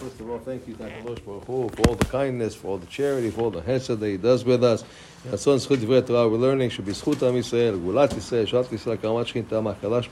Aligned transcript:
First 0.00 0.19
of 0.19 0.29
all, 0.29 0.39
thank 0.39 0.67
you, 0.67 0.73
Dr. 0.73 1.09
Losh 1.09 1.19
Baruch 1.19 1.45
Hu, 1.45 1.69
for 1.69 1.87
all 1.87 1.95
the 1.95 2.05
kindness, 2.05 2.55
for 2.55 2.67
all 2.69 2.77
the 2.77 2.87
charity, 2.87 3.29
for 3.29 3.41
all 3.41 3.51
the 3.51 3.61
hesed 3.61 3.99
that 3.99 4.07
he 4.07 4.17
does 4.17 4.43
with 4.43 4.63
us. 4.63 4.83
רצון 5.31 5.57
זכות 5.57 5.79
דברי 5.79 6.01
תורה 6.01 6.25
we're 6.25 6.41
learning 6.41 6.69
שבזכות 6.71 7.23
עם 7.23 7.37
ישראל, 7.37 7.75
גאולת 7.79 8.17
ישראל, 8.17 8.45
שעת 8.45 8.73
ישראל, 8.73 8.97
קרמת 8.97 9.27
שכינתה 9.27 9.61
מהקדש, 9.61 10.09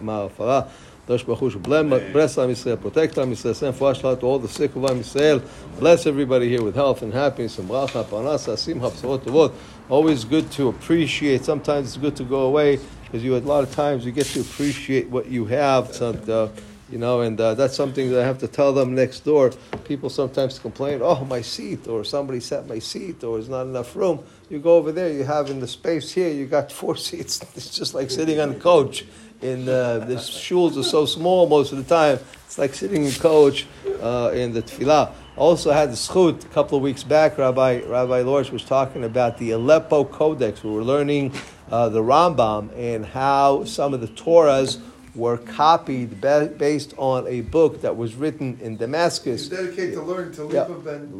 מההפרה, 0.00 0.62
Dosh 1.08 1.24
Baruch 1.24 1.40
Hu, 1.40 1.58
bless 1.58 2.38
Am 2.38 2.48
Yisrael, 2.48 2.80
protect 2.80 3.18
Am 3.18 3.32
Yisrael, 3.32 3.56
send 3.56 3.74
Fuashla 3.74 4.20
to 4.20 4.24
all 4.24 4.38
the 4.38 4.46
sick 4.46 4.76
of 4.76 4.84
Am 4.84 5.00
Yisrael, 5.00 5.42
bless 5.80 6.06
everybody 6.06 6.48
here 6.48 6.62
with 6.62 6.76
health 6.76 7.02
and 7.02 7.12
happiness, 7.12 7.58
and 7.58 7.68
bracha, 7.68 8.04
parnasa, 8.04 8.56
simcha, 8.56 8.86
b'sorot 8.86 9.18
tovot. 9.18 9.52
Always 9.88 10.24
good 10.24 10.48
to 10.52 10.68
appreciate, 10.68 11.44
sometimes 11.44 11.88
it's 11.88 11.96
good 11.96 12.14
to 12.14 12.22
go 12.22 12.42
away, 12.42 12.78
because 13.04 13.24
you, 13.24 13.36
a 13.36 13.38
lot 13.38 13.64
of 13.64 13.74
times, 13.74 14.06
you 14.06 14.12
get 14.12 14.26
to 14.26 14.42
appreciate 14.42 15.08
what 15.08 15.26
you 15.26 15.44
have, 15.46 15.92
so, 15.92 16.10
uh, 16.10 16.48
you 16.92 16.98
know, 16.98 17.22
and 17.22 17.40
uh, 17.40 17.54
that's 17.54 17.74
something 17.74 18.10
that 18.10 18.20
I 18.22 18.26
have 18.26 18.38
to 18.40 18.46
tell 18.46 18.74
them 18.74 18.94
next 18.94 19.20
door. 19.20 19.50
People 19.84 20.10
sometimes 20.10 20.58
complain, 20.58 21.00
oh, 21.02 21.24
my 21.24 21.40
seat, 21.40 21.88
or 21.88 22.04
somebody 22.04 22.38
sat 22.38 22.68
my 22.68 22.78
seat, 22.78 23.24
or 23.24 23.38
there's 23.38 23.48
not 23.48 23.62
enough 23.62 23.96
room. 23.96 24.22
You 24.50 24.58
go 24.58 24.76
over 24.76 24.92
there, 24.92 25.10
you 25.10 25.24
have 25.24 25.48
in 25.48 25.58
the 25.58 25.66
space 25.66 26.12
here, 26.12 26.28
you 26.28 26.44
got 26.44 26.70
four 26.80 26.96
seats. 26.96 27.40
It's 27.56 27.76
just 27.76 27.94
like 27.94 28.10
sitting 28.10 28.38
on 28.38 28.50
a 28.50 28.54
coach. 28.54 29.06
In 29.40 29.68
uh, 29.68 29.98
the 29.98 30.16
shuls 30.16 30.76
are 30.76 30.84
so 30.84 31.04
small 31.04 31.48
most 31.48 31.72
of 31.72 31.78
the 31.78 31.84
time. 31.84 32.20
It's 32.44 32.58
like 32.58 32.74
sitting 32.74 33.04
in 33.06 33.12
coach 33.12 33.66
uh, 34.00 34.30
in 34.34 34.52
the 34.52 34.62
tefillah. 34.62 35.12
Also 35.34 35.72
had 35.72 35.90
the 35.90 35.96
schut 35.96 36.44
a 36.44 36.48
couple 36.48 36.76
of 36.76 36.84
weeks 36.84 37.02
back. 37.02 37.38
Rabbi 37.38 37.80
Rabbi 37.80 38.20
Lorsch 38.20 38.50
was 38.50 38.64
talking 38.64 39.02
about 39.02 39.38
the 39.38 39.50
Aleppo 39.52 40.04
Codex. 40.04 40.62
We 40.62 40.70
were 40.70 40.84
learning 40.84 41.32
uh, 41.72 41.88
the 41.88 42.02
Rambam 42.02 42.70
and 42.76 43.04
how 43.04 43.64
some 43.64 43.94
of 43.94 44.00
the 44.00 44.06
Torahs 44.08 44.80
were 45.14 45.36
copied 45.36 46.20
based 46.20 46.94
on 46.96 47.26
a 47.26 47.42
book 47.42 47.82
that 47.82 47.96
was 47.96 48.14
written 48.14 48.58
in 48.62 48.76
Damascus. 48.76 49.48
dedicated 49.48 49.94
to 49.94 50.02
learn 50.02 50.32
to 50.32 50.48
ben 50.48 51.12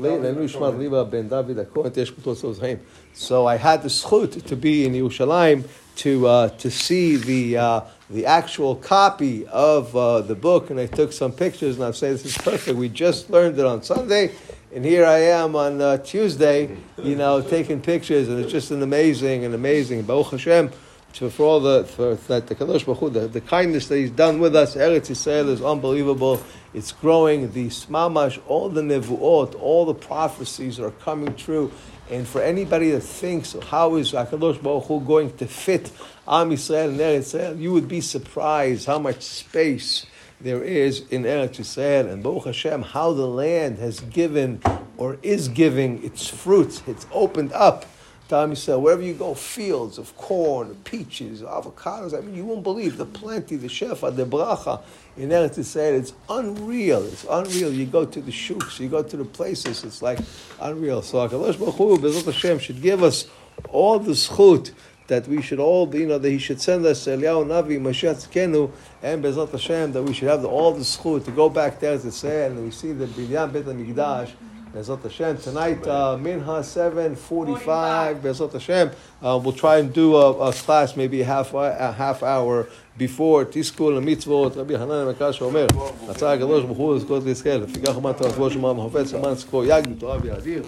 David. 2.59 2.81
So 3.15 3.47
I 3.47 3.57
had 3.57 3.83
the 3.83 3.91
schut 3.91 4.47
to 4.47 4.57
be 4.57 4.87
in 4.87 4.95
Yerushalayim 4.95 5.69
to 5.97 6.27
uh, 6.27 6.49
to 6.49 6.71
see 6.71 7.17
the 7.17 7.59
uh, 7.59 7.81
the 8.09 8.25
actual 8.25 8.77
copy 8.77 9.47
of 9.49 9.95
uh, 9.95 10.23
the 10.23 10.35
book, 10.35 10.71
and 10.71 10.81
I 10.81 10.87
took 10.87 11.13
some 11.13 11.33
pictures, 11.33 11.77
and 11.77 11.85
I 11.85 11.91
say 11.91 12.13
this 12.13 12.25
is 12.25 12.39
perfect. 12.39 12.79
We 12.79 12.89
just 12.89 13.29
learned 13.29 13.59
it 13.59 13.67
on 13.67 13.83
Sunday, 13.83 14.33
and 14.75 14.87
here 14.87 15.05
I 15.05 15.19
am 15.19 15.55
on 15.55 15.83
uh, 15.83 15.99
Tuesday, 15.99 16.77
you 16.97 17.17
know, 17.17 17.43
taking 17.43 17.83
pictures, 17.83 18.29
and 18.29 18.43
it's 18.43 18.53
just 18.53 18.71
an 18.71 18.83
amazing, 18.83 19.45
and 19.45 19.55
amazing. 19.55 20.03
Baruch 20.03 20.31
Hashem 20.31 20.71
to, 21.15 21.31
for 21.31 21.45
all 21.45 21.61
the 21.61 21.85
for 21.85 22.15
that 22.15 22.47
the 22.47 22.55
Kadosh 22.55 22.87
Baruch 22.87 23.13
the, 23.13 23.29
the 23.29 23.41
kindness 23.41 23.89
that 23.89 23.99
He's 23.99 24.11
done 24.11 24.39
with 24.39 24.57
us. 24.57 24.75
Eretz 24.77 25.11
Yisrael 25.11 25.49
is 25.49 25.63
unbelievable. 25.63 26.43
It's 26.75 26.93
growing. 26.93 27.53
The 27.53 27.69
smamash, 27.69 28.41
all 28.47 28.69
the 28.69 28.83
nevuot, 28.83 29.61
all 29.61 29.85
the 29.85 29.95
prophecies 29.95 30.81
are 30.81 30.91
coming 30.91 31.35
true. 31.35 31.71
And 32.11 32.27
for 32.27 32.43
anybody 32.43 32.91
that 32.91 33.01
thinks 33.01 33.55
how 33.69 33.97
is 33.97 34.13
Hakadosh 34.13 34.63
Baruch 34.63 34.85
Hu 34.85 35.01
going 35.01 35.37
to 35.37 35.47
fit 35.47 35.91
Am 36.27 36.51
Yisrael 36.51 36.89
and 36.89 37.01
Eretz 37.01 37.35
Yisrael, 37.35 37.61
you 37.61 37.73
would 37.73 37.89
be 37.89 38.01
surprised 38.01 38.87
how 38.87 38.99
much 38.99 39.23
space 39.23 40.07
there 40.41 40.63
is 40.63 41.07
in 41.11 41.23
Eretz 41.23 41.57
Yisrael 41.57 42.11
and 42.11 42.23
Baruch 42.23 42.47
Hashem, 42.47 42.83
how 42.83 43.13
the 43.13 43.27
land 43.27 43.79
has 43.79 44.01
given 44.01 44.61
or 44.97 45.19
is 45.23 45.49
giving 45.49 46.03
its 46.05 46.27
fruits. 46.27 46.83
It's 46.87 47.07
opened 47.13 47.53
up 47.53 47.87
Am 48.31 48.53
Yisrael, 48.53 48.81
wherever 48.81 49.03
you 49.03 49.13
go, 49.13 49.35
fields 49.35 49.99
of 49.99 50.17
corn, 50.17 50.75
peaches, 50.85 51.43
avocados. 51.43 52.17
I 52.17 52.23
mean, 52.23 52.35
you 52.35 52.47
won't 52.47 52.63
believe 52.63 52.97
the 52.97 53.05
plenty, 53.05 53.57
the 53.57 53.67
shefa, 53.67 54.15
the 54.17 54.25
bracha 54.25 54.81
in 55.19 55.29
Eretz 55.29 55.59
Yisrael. 55.59 55.99
It's 55.99 56.15
unreal. 56.31 57.05
It's 57.05 57.27
unreal. 57.29 57.71
You 57.71 57.85
go 57.85 58.07
to 58.07 58.23
the 58.23 58.33
shuks, 58.33 58.81
you 58.81 58.89
go 58.89 59.03
to 59.03 59.17
the 59.19 59.25
places. 59.27 59.85
It's 59.85 60.01
like 60.01 60.19
unreal. 60.61 61.03
So 61.03 61.29
Hakadosh 61.29 61.59
Baruch 61.59 61.75
Hu, 62.01 62.23
Hashem, 62.31 62.59
should 62.59 62.81
give 62.81 63.03
us 63.03 63.27
all 63.69 63.99
the 63.99 64.13
schut 64.13 64.73
that 65.09 65.29
we 65.29 65.43
should 65.43 65.59
all 65.59 65.85
be, 65.85 65.99
you 65.99 66.07
know, 66.07 66.19
that 66.19 66.31
He 66.31 66.39
should 66.39 66.61
send 66.61 66.87
us 66.87 67.07
Eliyahu 67.07 67.45
Navi, 67.47 67.79
Mashiach 67.79 68.29
Tzkenu, 68.29 68.71
and 69.03 69.23
Bezrat 69.23 69.51
Hashem, 69.51 69.93
that 69.93 70.03
we 70.03 70.15
should 70.15 70.29
have 70.29 70.43
all 70.47 70.73
the 70.73 70.81
schut 70.81 71.25
to 71.27 71.31
go 71.31 71.51
back 71.51 71.81
there 71.81 71.99
to 71.99 72.11
say, 72.11 72.47
and 72.47 72.65
we 72.65 72.71
see 72.71 72.93
the 72.93 73.07
Binyan 73.07 73.53
Bet 73.53 73.65
HaMikdash. 73.65 74.31
Bezrat 74.74 75.02
Hashem. 75.02 75.38
Tonight, 75.38 75.88
uh, 75.88 76.18
Minha 76.18 76.60
7.45, 76.62 78.22
Bezrat 78.22 78.54
Hashem. 78.54 78.92
Uh, 79.22 79.40
we'll 79.44 79.54
try 79.54 79.78
and 79.78 79.92
do 79.92 80.16
a, 80.16 80.50
a 80.50 80.54
class 80.54 80.96
maybe 80.96 81.22
a 81.22 81.26
half, 81.26 81.54
a 81.54 81.92
half 81.98 82.22
hour 82.22 82.68
before 82.98 83.46
תזכו 83.52 83.92
למצוות, 83.92 84.58
רבי 84.58 84.78
חנן 84.78 84.92
המקש 84.92 85.38
שאומר, 85.38 85.68
הצעה 86.10 86.34
הקדוש 86.34 86.64
ברוך 86.64 86.78
הוא 86.78 86.96
לזכות 86.96 87.24
לישראל, 87.24 87.62
לפיכך 87.62 87.96
אמרת 87.98 88.22
על 88.22 88.32
תבוא 88.32 88.50
שמם 88.50 88.76
חופץ, 88.78 89.14
למען 89.14 89.36
זכו 89.36 89.64
יגד, 89.64 90.00
תורה 90.00 90.18
ויאדיר. 90.22 90.64